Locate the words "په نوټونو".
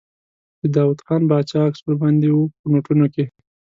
2.61-3.05